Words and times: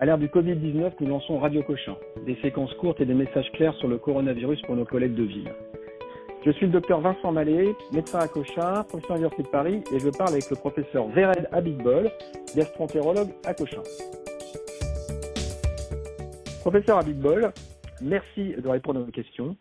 À 0.00 0.06
l'ère 0.06 0.16
du 0.16 0.28
Covid-19, 0.28 0.92
nous 1.00 1.08
lançons 1.08 1.40
Radio 1.40 1.60
Cochin, 1.64 1.96
des 2.24 2.36
séquences 2.36 2.72
courtes 2.74 3.00
et 3.00 3.04
des 3.04 3.14
messages 3.14 3.50
clairs 3.50 3.74
sur 3.74 3.88
le 3.88 3.98
coronavirus 3.98 4.62
pour 4.62 4.76
nos 4.76 4.84
collègues 4.84 5.16
de 5.16 5.24
ville. 5.24 5.50
Je 6.46 6.52
suis 6.52 6.66
le 6.66 6.72
docteur 6.72 7.00
Vincent 7.00 7.32
Mallet, 7.32 7.74
médecin 7.92 8.20
à 8.20 8.28
Cochin, 8.28 8.84
professeur 8.84 9.10
à 9.10 9.14
l'Université 9.14 9.42
de 9.42 9.48
Paris, 9.48 9.82
et 9.92 9.98
je 9.98 10.08
parle 10.16 10.34
avec 10.34 10.48
le 10.50 10.54
professeur 10.54 11.08
Vered 11.08 11.48
Abigbol, 11.50 12.12
gastroentérologue 12.54 13.30
à 13.44 13.54
Cochin. 13.54 13.82
Professeur 16.60 16.98
Abigbol, 16.98 17.52
merci 18.00 18.54
de 18.56 18.68
répondre 18.68 19.00
à 19.00 19.02
nos 19.02 19.10
questions. 19.10 19.56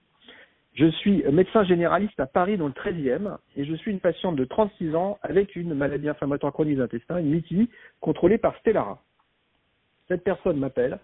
Je 0.76 0.86
suis 0.92 1.24
médecin 1.32 1.64
généraliste 1.64 2.20
à 2.20 2.28
Paris 2.28 2.58
dans 2.58 2.68
le 2.68 2.74
13e 2.74 3.38
et 3.56 3.66
je 3.66 3.74
suis 3.74 3.90
une 3.90 4.00
patiente 4.00 4.36
de 4.36 4.46
36 4.46 4.94
ans 4.94 5.18
avec 5.24 5.56
une 5.56 5.74
maladie 5.74 6.10
inflammatoire 6.10 6.54
chronique 6.54 6.76
des 6.76 6.84
intestins, 6.84 7.18
une 7.18 7.32
MITI, 7.32 7.72
contrôlée 8.02 8.38
par 8.38 8.56
Stellara. 8.60 9.02
Cette 10.08 10.24
personne 10.24 10.58
m'appelle 10.58 11.00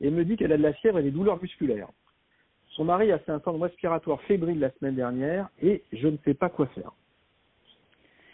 et 0.00 0.10
me 0.10 0.24
dit 0.24 0.36
qu'elle 0.36 0.52
a 0.52 0.56
de 0.56 0.62
la 0.62 0.72
fièvre 0.72 0.98
et 0.98 1.02
des 1.02 1.10
douleurs 1.10 1.40
musculaires. 1.40 1.88
Son 2.70 2.84
mari 2.84 3.12
a 3.12 3.18
fait 3.20 3.32
un 3.32 3.38
syndrome 3.40 3.62
respiratoire 3.62 4.20
fébrile 4.22 4.58
la 4.58 4.70
semaine 4.72 4.96
dernière 4.96 5.48
et 5.62 5.84
je 5.92 6.08
ne 6.08 6.16
sais 6.24 6.34
pas 6.34 6.48
quoi 6.48 6.66
faire. 6.68 6.92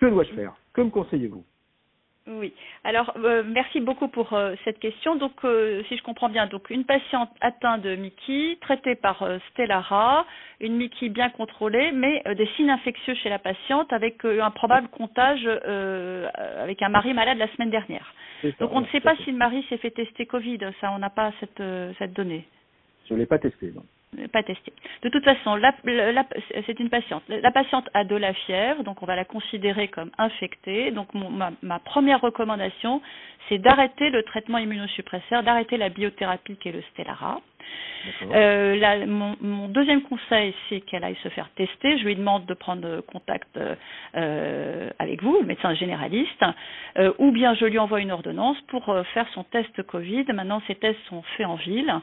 Que 0.00 0.06
dois-je 0.06 0.32
faire? 0.32 0.54
Que 0.72 0.80
me 0.80 0.90
conseillez-vous? 0.90 1.44
Oui. 2.26 2.52
Alors, 2.84 3.14
euh, 3.16 3.42
merci 3.44 3.80
beaucoup 3.80 4.08
pour 4.08 4.34
euh, 4.34 4.54
cette 4.64 4.78
question. 4.78 5.16
Donc, 5.16 5.32
euh, 5.44 5.82
si 5.88 5.96
je 5.96 6.02
comprends 6.02 6.28
bien, 6.28 6.46
donc 6.46 6.68
une 6.70 6.84
patiente 6.84 7.30
atteinte 7.40 7.82
de 7.82 7.96
Mickey, 7.96 8.58
traitée 8.60 8.94
par 8.94 9.26
Stellara, 9.50 10.26
une 10.60 10.76
Mickey 10.76 11.08
bien 11.08 11.30
contrôlée, 11.30 11.92
mais 11.92 12.22
des 12.36 12.46
signes 12.56 12.70
infectieux 12.70 13.14
chez 13.14 13.30
la 13.30 13.38
patiente 13.38 13.92
avec 13.92 14.24
un 14.24 14.50
probable 14.50 14.88
comptage 14.88 15.46
avec 15.46 16.82
un 16.82 16.88
mari 16.88 17.14
malade 17.14 17.38
la 17.38 17.48
semaine 17.54 17.70
dernière. 17.70 18.12
donc, 18.60 18.70
on 18.72 18.82
ne 18.82 18.86
sait 18.86 19.00
pas 19.00 19.16
si 19.24 19.30
le 19.30 19.38
mari 19.38 19.64
s'est 19.68 19.78
fait 19.78 19.90
tester 19.90 20.26
Covid. 20.26 20.58
Ça, 20.80 20.92
on 20.92 20.98
n'a 20.98 21.10
pas 21.10 21.32
cette, 21.40 21.62
cette 21.98 22.12
donnée. 22.12 22.46
Je 23.08 23.14
ne 23.14 23.18
l'ai 23.18 23.26
pas 23.26 23.38
testé, 23.38 23.72
non 23.74 23.84
pas 24.32 24.42
testé. 24.42 24.72
De 25.02 25.08
toute 25.08 25.24
façon, 25.24 25.58
c'est 26.66 26.80
une 26.80 26.90
patiente. 26.90 27.22
La 27.28 27.52
patiente 27.52 27.88
a 27.94 28.04
de 28.04 28.16
la 28.16 28.34
fièvre, 28.34 28.82
donc 28.82 29.02
on 29.02 29.06
va 29.06 29.14
la 29.14 29.24
considérer 29.24 29.88
comme 29.88 30.10
infectée. 30.18 30.90
Donc 30.90 31.08
ma, 31.14 31.78
première 31.78 32.20
recommandation, 32.20 33.00
c'est 33.48 33.58
d'arrêter 33.58 34.10
le 34.10 34.22
traitement 34.24 34.58
immunosuppresseur, 34.58 35.42
d'arrêter 35.42 35.76
la 35.76 35.88
biothérapie 35.88 36.56
qui 36.56 36.68
est 36.68 36.72
le 36.72 36.82
Stellara. 36.92 37.40
Euh, 38.32 39.06
mon, 39.06 39.68
deuxième 39.68 40.02
conseil, 40.02 40.54
c'est 40.68 40.80
qu'elle 40.80 41.04
aille 41.04 41.18
se 41.22 41.28
faire 41.28 41.48
tester. 41.50 41.98
Je 41.98 42.04
lui 42.04 42.16
demande 42.16 42.46
de 42.46 42.54
prendre 42.54 43.00
contact 43.02 43.58
euh, 44.16 44.90
avec 44.98 45.22
vous, 45.22 45.38
le 45.40 45.46
médecin 45.46 45.74
généraliste, 45.74 46.44
euh, 46.98 47.12
ou 47.18 47.30
bien 47.30 47.54
je 47.54 47.66
lui 47.66 47.78
envoie 47.78 48.00
une 48.00 48.10
ordonnance 48.10 48.60
pour 48.68 48.92
faire 49.14 49.26
son 49.34 49.44
test 49.44 49.82
Covid. 49.84 50.24
Maintenant, 50.32 50.62
ces 50.66 50.74
tests 50.74 50.98
sont 51.08 51.22
faits 51.36 51.46
en 51.46 51.56
ville. 51.56 51.94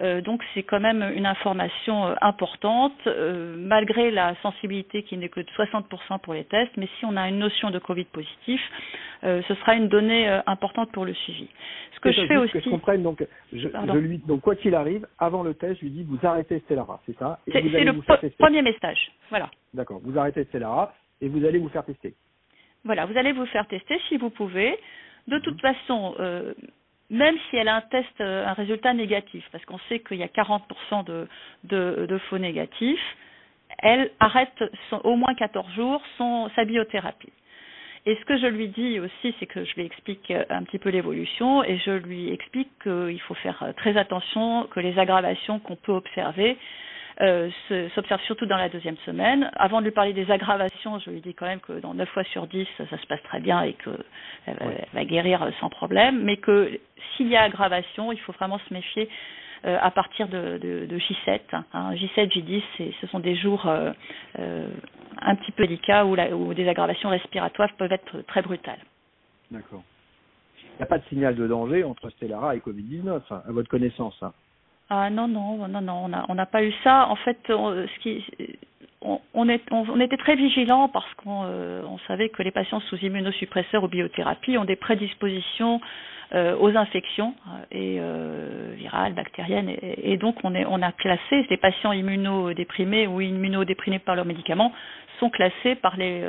Euh, 0.00 0.20
donc 0.20 0.42
c'est 0.54 0.62
quand 0.62 0.78
même 0.78 1.12
une 1.14 1.26
information 1.26 2.06
euh, 2.06 2.14
importante, 2.20 2.94
euh, 3.06 3.56
malgré 3.58 4.10
la 4.10 4.36
sensibilité 4.42 5.02
qui 5.02 5.16
n'est 5.16 5.28
que 5.28 5.40
de 5.40 5.48
60% 5.56 6.20
pour 6.20 6.34
les 6.34 6.44
tests, 6.44 6.76
mais 6.76 6.88
si 6.98 7.04
on 7.04 7.16
a 7.16 7.28
une 7.28 7.38
notion 7.38 7.70
de 7.70 7.78
Covid 7.78 8.04
positif, 8.04 8.60
ce 9.22 9.54
sera 9.54 9.74
une 9.74 9.88
donnée 9.88 10.28
importante 10.46 10.92
pour 10.92 11.04
le 11.04 11.12
suivi. 11.12 11.48
Ce 11.92 11.98
que 11.98 12.12
je 12.12 12.24
fais 12.26 12.36
aussi... 12.36 12.52
Que 12.52 12.60
je 12.60 12.70
comprenne, 12.70 13.02
donc, 13.02 13.26
je, 13.52 13.66
lui, 13.98 14.18
donc 14.18 14.42
quoi 14.42 14.54
qu'il 14.54 14.76
arrive, 14.76 15.08
avant 15.18 15.42
le 15.42 15.54
test, 15.54 15.80
je 15.80 15.86
lui 15.86 15.90
dis 15.90 16.04
vous 16.04 16.24
arrêtez 16.24 16.60
Stellara, 16.60 17.00
c'est 17.04 17.18
ça? 17.18 17.40
C'est 17.50 17.60
le 17.60 18.30
premier 18.38 18.62
message, 18.62 19.10
voilà. 19.30 19.50
D'accord, 19.74 20.00
vous 20.04 20.16
arrêtez 20.16 20.44
Stellara 20.44 20.94
et 21.20 21.28
vous 21.28 21.44
allez 21.44 21.58
vous 21.58 21.68
faire 21.68 21.84
tester. 21.84 22.14
Voilà, 22.84 23.06
vous 23.06 23.18
allez 23.18 23.32
vous 23.32 23.46
faire 23.46 23.66
tester 23.66 23.98
si 24.08 24.18
vous 24.18 24.30
pouvez. 24.30 24.78
De 25.26 25.38
toute 25.40 25.62
mhm. 25.62 25.74
façon, 25.74 26.14
même 27.10 27.36
si 27.48 27.56
elle 27.56 27.68
a 27.68 27.76
un 27.76 27.80
test, 27.80 28.20
euh, 28.20 28.46
un 28.46 28.52
résultat 28.52 28.92
négatif, 28.92 29.44
parce 29.50 29.64
qu'on 29.64 29.78
sait 29.88 30.00
qu'il 30.00 30.18
y 30.18 30.22
a 30.22 30.28
40% 30.28 31.04
de, 31.04 31.26
de, 31.64 32.18
faux 32.28 32.38
négatifs, 32.38 33.16
elle 33.78 34.10
arrête 34.20 34.64
au 35.04 35.16
moins 35.16 35.34
14 35.34 35.72
jours 35.74 36.02
son, 36.16 36.50
sa 36.54 36.64
biothérapie. 36.64 37.32
Et 38.06 38.16
ce 38.16 38.24
que 38.24 38.38
je 38.38 38.46
lui 38.46 38.68
dis 38.68 39.00
aussi, 39.00 39.34
c'est 39.38 39.46
que 39.46 39.64
je 39.64 39.74
lui 39.74 39.84
explique 39.84 40.30
euh, 40.30 40.44
un 40.50 40.62
petit 40.62 40.78
peu 40.78 40.88
l'évolution 40.90 41.62
et 41.64 41.78
je 41.78 41.90
lui 41.90 42.32
explique 42.32 42.70
qu'il 42.82 43.20
faut 43.22 43.34
faire 43.34 43.62
euh, 43.62 43.72
très 43.72 43.96
attention, 43.96 44.66
que 44.70 44.80
les 44.80 44.98
aggravations 44.98 45.58
qu'on 45.58 45.76
peut 45.76 45.92
observer, 45.92 46.56
euh, 47.20 47.50
s'observe 47.94 48.20
surtout 48.22 48.46
dans 48.46 48.56
la 48.56 48.68
deuxième 48.68 48.96
semaine. 48.98 49.50
Avant 49.56 49.80
de 49.80 49.86
lui 49.86 49.92
parler 49.92 50.12
des 50.12 50.30
aggravations, 50.30 51.00
je 51.00 51.10
lui 51.10 51.20
dis 51.20 51.34
quand 51.34 51.46
même 51.46 51.60
que 51.60 51.80
dans 51.80 51.94
9 51.94 52.08
fois 52.10 52.24
sur 52.24 52.46
10, 52.46 52.66
ça, 52.76 52.84
se 52.96 53.06
passe 53.06 53.22
très 53.24 53.40
bien 53.40 53.62
et 53.62 53.74
qu'elle 53.74 54.86
va 54.92 55.04
guérir 55.04 55.48
sans 55.60 55.68
problème, 55.68 56.22
mais 56.22 56.36
que 56.36 56.78
s'il 57.16 57.28
y 57.28 57.36
a 57.36 57.42
aggravation, 57.42 58.12
il 58.12 58.20
faut 58.20 58.32
vraiment 58.32 58.58
se 58.68 58.72
méfier 58.72 59.08
euh, 59.66 59.76
à 59.80 59.90
partir 59.90 60.28
de, 60.28 60.60
J7. 60.88 61.40
Hein. 61.52 61.94
J7, 61.94 62.28
J10, 62.28 62.62
ce 63.00 63.06
sont 63.08 63.18
des 63.18 63.34
jours 63.34 63.66
euh, 63.66 63.92
un 65.20 65.34
petit 65.34 65.50
peu 65.50 65.66
délicats 65.66 66.06
où, 66.06 66.16
où, 66.16 66.54
des 66.54 66.68
aggravations 66.68 67.08
respiratoires 67.08 67.72
peuvent 67.76 67.90
être 67.90 68.22
très 68.28 68.42
brutales. 68.42 68.78
D'accord. 69.50 69.82
Il 70.62 70.76
n'y 70.76 70.82
a 70.82 70.86
pas 70.86 70.98
de 70.98 71.04
signal 71.08 71.34
de 71.34 71.48
danger 71.48 71.82
entre 71.82 72.08
Stellara 72.10 72.54
et 72.54 72.60
Covid-19, 72.60 73.20
hein, 73.30 73.42
à 73.48 73.50
votre 73.50 73.68
connaissance. 73.68 74.16
Hein? 74.22 74.32
Ah 74.90 75.10
non 75.10 75.28
non 75.28 75.68
non 75.68 75.80
non 75.82 76.10
on 76.28 76.34
n'a 76.34 76.46
pas 76.46 76.64
eu 76.64 76.72
ça. 76.82 77.08
En 77.08 77.16
fait, 77.16 77.38
on, 77.50 77.86
on, 79.00 79.20
on, 79.70 80.00
était 80.00 80.16
très 80.16 80.34
vigilants 80.34 80.88
parce 80.88 81.12
qu'on 81.14 81.44
euh, 81.44 81.82
savait 82.06 82.28
que 82.28 82.42
les 82.42 82.50
patients 82.50 82.80
sous 82.80 82.96
immunosuppresseurs 82.96 83.84
ou 83.84 83.88
biothérapie 83.88 84.58
ont 84.58 84.64
des 84.64 84.76
prédispositions 84.76 85.80
euh, 86.34 86.56
aux 86.58 86.76
infections 86.76 87.34
euh, 87.72 88.72
et 88.72 88.76
virales, 88.76 89.14
bactériennes, 89.14 89.72
et, 89.80 90.16
donc 90.16 90.36
on, 90.44 90.54
est, 90.54 90.66
on 90.66 90.82
a 90.82 90.92
classé 90.92 91.46
ces 91.48 91.56
patients 91.56 91.92
immunodéprimés 91.92 93.06
ou 93.06 93.20
immunodéprimés 93.20 93.98
par 93.98 94.16
leurs 94.16 94.26
médicaments 94.26 94.72
sont 95.20 95.30
classés 95.30 95.76
les, 95.96 96.22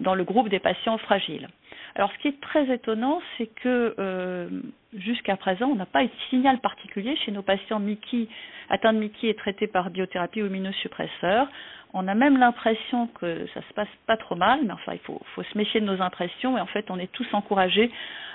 dans 0.00 0.14
le 0.14 0.24
groupe 0.24 0.48
des 0.48 0.58
patients 0.60 0.98
fragiles. 0.98 1.48
Alors, 1.96 2.12
ce 2.12 2.18
qui 2.18 2.28
est 2.28 2.40
très 2.42 2.70
étonnant, 2.70 3.22
c'est 3.36 3.46
que 3.46 3.94
euh, 3.98 4.48
jusqu'à 4.92 5.34
présent, 5.38 5.68
on 5.68 5.76
n'a 5.76 5.86
pas 5.86 6.04
eu 6.04 6.08
de 6.08 6.12
signal 6.28 6.58
particulier 6.58 7.16
chez 7.16 7.32
nos 7.32 7.40
patients 7.40 7.78
Mickey, 7.80 8.28
atteints 8.68 8.92
de 8.92 8.98
Mickey 8.98 9.28
et 9.28 9.34
traités 9.34 9.66
par 9.66 9.88
biothérapie 9.88 10.42
ou 10.42 10.46
immunosuppresseur. 10.46 11.48
On 11.94 12.06
a 12.06 12.14
même 12.14 12.36
l'impression 12.36 13.06
que 13.18 13.46
ça 13.54 13.62
se 13.66 13.72
passe 13.72 13.88
pas 14.06 14.18
trop 14.18 14.34
mal, 14.34 14.60
mais 14.64 14.74
enfin, 14.74 14.92
il 14.92 14.98
faut, 14.98 15.22
se 15.42 15.56
méfier 15.56 15.80
de 15.80 15.86
nos 15.86 16.02
impressions. 16.02 16.58
Et 16.58 16.60
en 16.60 16.66
fait, 16.66 16.84
on 16.90 16.98
est 16.98 17.10
tous 17.12 17.26
encouragés 17.32 17.90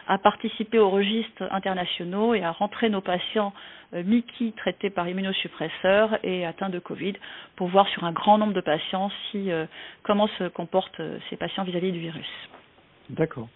à 0.08 0.18
participer 0.18 0.80
aux 0.80 0.90
registres 0.90 1.44
internationaux 1.52 2.34
et 2.34 2.44
à 2.44 2.50
rentrer 2.50 2.90
nos 2.90 3.02
patients 3.02 3.54
euh, 3.94 4.02
Mickey 4.04 4.54
traités 4.58 4.90
par 4.90 5.08
immunosuppresseurs 5.08 6.18
et 6.24 6.48
atteints 6.48 6.70
de 6.70 6.80
Covid 6.80 7.14
pour 7.58 7.68
voir 7.68 7.88
sur 7.90 8.06
un 8.06 8.12
grand 8.12 8.40
nombre 8.40 8.54
de 8.54 8.62
patients 8.62 9.12
euh, 9.36 9.68
comment 10.02 10.28
se 10.40 10.48
comportent 10.48 11.02
ces 11.30 11.38
patients 11.38 11.64
vis 11.64 11.78
à 11.78 11.80
-vis 11.80 11.92
du 11.92 12.00
virus. 12.00 12.50
D'accord. 13.12 13.50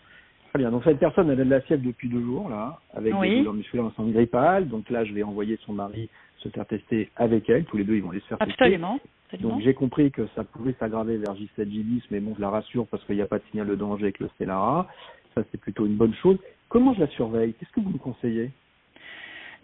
Très 0.50 0.60
bien. 0.60 0.72
Donc 0.72 0.84
cette 0.84 1.00
personne, 1.00 1.30
elle 1.30 1.42
a 1.42 1.44
de 1.44 1.50
la 1.50 1.62
fièvre 1.62 1.84
depuis 1.84 2.08
deux 2.08 2.22
jours, 2.22 2.50
là, 2.50 2.80
avec 2.94 3.14
des 3.20 3.38
douleurs 3.38 3.54
musculaires 3.54 3.86
en 3.86 3.92
sang 3.92 4.06
grippale. 4.06 4.68
Donc 4.68 4.90
là, 4.90 5.04
je 5.04 5.14
vais 5.14 5.24
envoyer 5.24 5.58
son 5.66 5.74
mari 5.74 6.10
se 6.38 6.50
faire 6.50 6.66
tester 6.66 7.10
avec 7.16 7.50
elle. 7.50 7.66
Tous 7.66 7.78
les 7.78 7.84
deux, 7.84 7.96
ils 7.96 8.04
vont 8.04 8.12
les 8.12 8.20
faire 8.22 8.38
Absolument. 8.40 9.00
tester. 9.32 9.44
Donc 9.44 9.62
j'ai 9.62 9.74
compris 9.74 10.12
que 10.12 10.28
ça 10.36 10.44
pouvait 10.44 10.76
s'aggraver 10.80 11.18
vers 11.18 11.34
J7, 11.34 11.66
J10, 11.66 12.04
mais 12.12 12.20
bon, 12.20 12.34
je 12.36 12.42
la 12.42 12.50
rassure 12.50 12.86
parce 12.88 13.04
qu'il 13.06 13.16
n'y 13.16 13.22
a 13.22 13.28
pas 13.28 13.40
de 13.40 13.44
signal 13.52 13.68
de 13.68 13.76
danger 13.76 14.04
avec 14.04 14.20
le 14.20 14.30
Stellara. 14.36 14.88
Ça, 15.34 15.42
c'est 15.52 15.60
plutôt 15.60 15.86
une 15.86 15.96
bonne 15.96 16.14
chose. 16.14 16.38
Comment 16.70 16.94
je 16.94 17.02
la 17.02 17.08
surveille? 17.08 17.54
Qu'est-ce 17.56 17.72
que 17.72 17.82
vous 17.82 17.90
me 17.90 17.98
conseillez? 17.98 18.52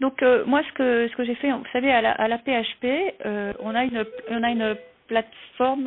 Donc 0.00 0.22
euh, 0.22 0.44
moi 0.46 0.62
ce 0.68 0.72
que 0.72 1.08
ce 1.08 1.16
que 1.16 1.24
j'ai 1.24 1.36
fait, 1.36 1.52
vous 1.52 1.62
savez 1.72 1.92
à 1.92 2.00
la, 2.00 2.10
à 2.12 2.26
la 2.26 2.38
PHP, 2.38 3.14
euh, 3.24 3.52
on 3.60 3.74
a 3.74 3.84
une 3.84 4.04
on 4.30 4.42
a 4.42 4.50
une 4.50 4.76
plateforme, 5.06 5.86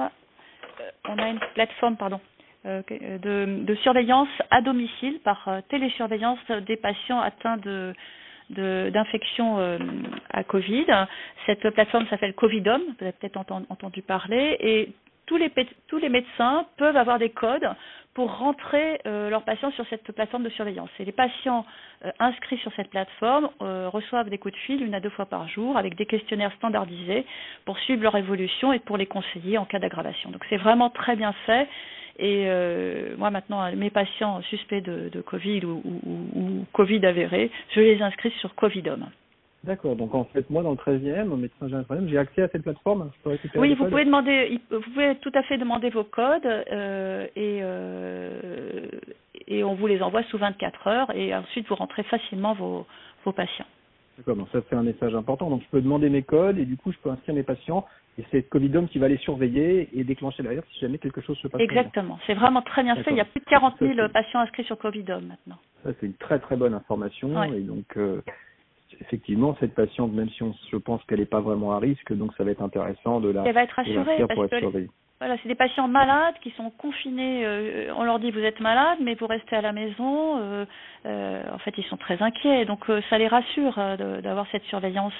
euh, 0.79 0.89
on 1.09 1.17
a 1.17 1.27
une 1.27 1.39
plateforme 1.53 1.97
pardon 1.97 2.22
de, 2.65 3.63
de, 3.63 3.75
surveillance 3.75 4.29
à 4.49 4.61
domicile 4.61 5.19
par 5.23 5.47
euh, 5.47 5.61
télésurveillance 5.69 6.40
des 6.67 6.78
patients 6.78 7.19
atteints 7.22 7.57
de 7.57 7.93
d'infection 8.51 9.57
euh, 9.57 9.79
à 10.31 10.43
Covid. 10.43 10.85
Cette 11.47 11.67
plateforme 11.72 12.05
s'appelle 12.09 12.35
Covidom, 12.35 12.78
vous 12.78 13.03
avez 13.03 13.11
peut-être 13.13 13.37
entendu 13.37 14.03
parler, 14.03 14.55
et 14.59 14.91
tous 15.25 15.37
les, 15.37 15.51
tous 15.87 15.97
les 15.97 16.09
médecins 16.09 16.67
peuvent 16.78 16.95
avoir 16.95 17.17
des 17.17 17.31
codes 17.31 17.67
pour 18.13 18.37
rentrer 18.37 19.01
leurs 19.03 19.41
patients 19.41 19.72
sur 19.72 19.84
cette 19.90 20.09
plateforme 20.13 20.43
de 20.43 20.49
surveillance. 20.49 20.91
Et 20.99 21.05
les 21.05 21.11
patients 21.11 21.66
inscrits 22.19 22.59
sur 22.59 22.72
cette 22.75 22.91
plateforme 22.91 23.49
reçoivent 23.59 24.29
des 24.29 24.37
coups 24.37 24.53
de 24.53 24.59
fil 24.59 24.84
une 24.84 24.93
à 24.93 24.99
deux 24.99 25.09
fois 25.09 25.25
par 25.25 25.47
jour 25.49 25.75
avec 25.78 25.95
des 25.95 26.05
questionnaires 26.05 26.53
standardisés 26.57 27.25
pour 27.66 27.79
suivre 27.79 28.03
leur 28.03 28.16
évolution 28.16 28.72
et 28.72 28.79
pour 28.79 28.97
les 28.97 29.07
conseiller 29.07 29.57
en 29.57 29.66
cas 29.66 29.79
d'aggravation. 29.79 30.29
Donc 30.29 30.45
c'est 30.51 30.57
vraiment 30.57 30.91
très 30.91 31.16
bien 31.16 31.34
fait 31.47 31.67
et 32.17 32.46
euh, 32.47 33.16
moi 33.17 33.29
maintenant, 33.29 33.70
mes 33.76 33.90
patients 33.90 34.41
suspects 34.44 34.82
de, 34.82 35.09
de 35.09 35.22
Covid 35.22 35.66
ou, 35.66 35.82
ou, 35.84 36.40
ou, 36.40 36.66
Covid 36.73 37.06
avéré, 37.06 37.52
je 37.72 37.82
les 37.82 38.02
inscris 38.02 38.32
sur 38.40 38.56
Covidom. 38.56 39.00
D'accord. 39.66 39.96
Donc 39.96 40.14
en 40.14 40.26
fait, 40.26 40.50
moi 40.50 40.64
dans 40.64 40.72
le 40.72 40.78
13e, 40.78 41.29
au 41.29 41.35
médecin 41.35 41.67
général, 41.67 42.08
j'ai 42.08 42.17
accès 42.17 42.44
à 42.44 42.47
cette 42.50 42.64
plateforme. 42.64 43.12
oui, 43.56 43.73
vous 43.73 43.85
pouvez 43.85 44.06
demander, 44.06 44.59
vous 44.70 44.79
pouvez 44.79 45.16
tout 45.16 45.32
à 45.34 45.41
fait 45.44 45.58
demander 45.58 45.90
vos 45.90 46.03
codes 46.03 46.46
euh, 46.46 47.26
et, 47.35 47.59
euh, 47.62 48.88
et 49.47 49.64
on 49.64 49.73
vous 49.73 49.88
les 49.88 50.02
envoie 50.02 50.23
sous 50.23 50.38
24 50.38 50.88
heures 50.88 51.16
et 51.16 51.35
ensuite 51.35 51.67
vous 51.67 51.76
rentrez 51.76 52.03
facilement 52.03 52.53
vos, 52.53 52.85
vos 53.26 53.32
patients. 53.32 53.66
D'accord, 54.17 54.35
donc 54.35 54.47
ça 54.52 54.59
c'est 54.70 54.76
un 54.76 54.84
message 54.84 55.14
important. 55.14 55.50
Donc 55.50 55.62
je 55.64 55.70
peux 55.70 55.82
demander 55.82 56.09
mes 56.09 56.22
codes 56.22 56.58
et 56.58 56.66
du 56.66 56.78
coup 56.78 56.91
je 56.91 56.97
peux 57.00 57.09
inscrire 57.09 57.35
mes 57.35 57.44
patients 57.44 57.85
et 58.17 58.23
c'est 58.32 58.44
Covidom 58.44 58.88
qui 58.88 59.00
va 59.00 59.08
les 59.08 59.17
surveiller 59.17 59.90
et 59.94 60.03
déclencher 60.03 60.44
l'alerte 60.44 60.66
si 60.72 60.79
jamais 60.79 60.97
quelque 60.97 61.22
chose 61.22 61.38
se 61.38 61.47
passe. 61.47 61.62
Exactement, 61.62 62.17
c'est 62.26 62.34
vraiment 62.34 62.62
très 62.62 62.84
bien 62.84 62.96
fait. 62.96 63.12
Il 63.12 63.17
y 63.17 63.22
a 63.22 63.26
plus 63.26 63.41
de 63.41 63.46
40 63.46 63.76
000 63.79 64.09
patients 64.09 64.40
inscrits 64.40 64.64
sur 64.64 64.78
Covidom 64.78 65.22
maintenant. 65.22 65.58
Ça 65.84 65.91
c'est 66.00 66.06
une 66.06 66.14
très 66.14 66.40
très 66.40 66.56
bonne 66.56 66.73
information 66.73 67.44
et 67.44 67.62
donc 67.62 67.97
euh, 67.97 68.22
effectivement 69.02 69.56
cette 69.59 69.76
patiente, 69.76 70.14
même 70.14 70.29
si 70.29 70.44
on, 70.44 70.53
je 70.72 70.78
pense 70.78 71.03
qu'elle 71.03 71.20
n'est 71.20 71.26
pas 71.26 71.41
vraiment 71.41 71.73
à 71.73 71.79
risque, 71.79 72.14
donc 72.14 72.34
ça 72.38 72.44
va 72.44 72.52
être 72.52 72.62
intéressant 72.62 73.20
de 73.20 73.29
la. 73.29 73.44
Elle 73.46 73.53
va 73.53 73.64
être 73.64 73.79
assurée 73.79 74.23
pour 74.34 74.46
être 74.46 74.59
surveillée. 74.59 74.90
Voilà, 75.20 75.38
c'est 75.41 75.47
des 75.47 75.56
patients 75.56 75.88
malades 75.88 76.35
qui 76.41 76.52
sont 76.52 76.70
confinés. 76.72 77.46
Euh, 77.46 77.94
on 77.96 78.03
leur 78.03 78.20
dit 78.20 78.32
vous 78.32 78.40
êtes 78.40 78.59
malade, 78.59 78.97
mais 79.02 79.16
vous 79.16 79.28
restez 79.28 79.56
à 79.56 79.62
la 79.62 79.72
maison. 79.72 80.38
Euh, 80.40 80.66
en 81.55 81.59
fait, 81.59 81.73
ils 81.78 81.85
sont 81.85 81.97
très 81.97 82.22
inquiets, 82.22 82.66
donc 82.66 82.85
ça 83.09 83.17
les 83.17 83.28
rassure 83.28 83.75
d'avoir 84.22 84.46
cette 84.52 84.63
surveillance 84.66 85.13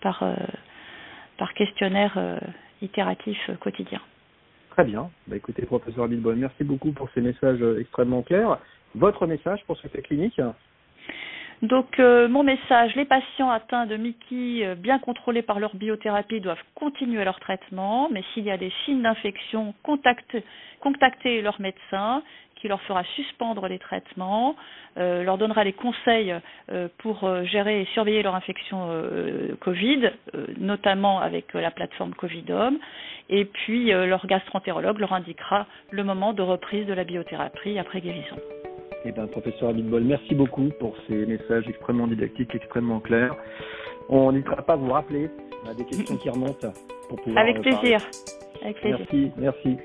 par 0.00 0.22
par 1.38 1.54
questionnaire 1.54 2.38
itératif 2.82 3.50
quotidien. 3.60 4.00
Très 4.70 4.84
bien. 4.84 5.10
Bah, 5.26 5.36
écoutez, 5.36 5.66
professeur 5.66 6.06
Bilbon, 6.08 6.36
merci 6.36 6.64
beaucoup 6.64 6.92
pour 6.92 7.08
ces 7.14 7.20
messages 7.20 7.62
extrêmement 7.80 8.22
clairs. 8.22 8.58
Votre 8.94 9.26
message 9.26 9.64
pour 9.66 9.78
cette 9.78 10.00
clinique 10.02 10.40
donc 11.62 11.98
euh, 11.98 12.28
mon 12.28 12.42
message, 12.42 12.94
les 12.94 13.06
patients 13.06 13.50
atteints 13.50 13.86
de 13.86 13.96
Mickey 13.96 14.66
euh, 14.66 14.74
bien 14.74 14.98
contrôlés 14.98 15.40
par 15.40 15.60
leur 15.60 15.74
biothérapie 15.76 16.40
doivent 16.40 16.62
continuer 16.74 17.24
leur 17.24 17.40
traitement, 17.40 18.08
mais 18.10 18.22
s'il 18.32 18.44
y 18.44 18.50
a 18.50 18.58
des 18.58 18.72
signes 18.84 19.02
d'infection, 19.02 19.74
contactez, 19.82 21.40
leur 21.40 21.60
médecin 21.60 22.22
qui 22.64 22.68
leur 22.68 22.80
fera 22.80 23.04
suspendre 23.14 23.68
les 23.68 23.78
traitements, 23.78 24.56
euh, 24.96 25.22
leur 25.22 25.36
donnera 25.36 25.64
les 25.64 25.74
conseils 25.74 26.34
pour 26.96 27.28
gérer 27.44 27.82
et 27.82 27.84
surveiller 27.92 28.22
leur 28.22 28.34
infection 28.34 28.88
Covid, 29.60 30.12
notamment 30.58 31.20
avec 31.20 31.52
la 31.52 31.70
plateforme 31.70 32.14
Covidom, 32.14 32.78
et 33.28 33.44
puis 33.44 33.90
leur 33.90 34.26
gastroentérologue 34.26 34.98
leur 34.98 35.12
indiquera 35.12 35.66
le 35.90 36.04
moment 36.04 36.32
de 36.32 36.40
reprise 36.40 36.86
de 36.86 36.94
la 36.94 37.04
biothérapie 37.04 37.78
après 37.78 38.00
guérison. 38.00 38.36
Eh 39.04 39.12
bien, 39.12 39.26
professeur 39.26 39.68
Abitbol, 39.68 40.02
merci 40.02 40.34
beaucoup 40.34 40.70
pour 40.80 40.96
ces 41.06 41.26
messages 41.26 41.68
extrêmement 41.68 42.06
didactiques, 42.06 42.54
extrêmement 42.54 43.00
clairs. 43.00 43.36
On 44.08 44.32
n'hésitera 44.32 44.62
pas 44.62 44.72
à 44.72 44.76
vous 44.76 44.90
rappeler. 44.90 45.28
On 45.64 45.70
a 45.70 45.74
des 45.74 45.84
questions 45.84 46.16
qui 46.16 46.30
remontent 46.30 46.72
pour 47.08 47.20
pouvoir. 47.20 47.42
Avec 47.42 47.60
plaisir. 47.60 47.98
Avec 48.62 48.76
plaisir. 48.80 48.98
Merci, 49.12 49.30
merci. 49.36 49.76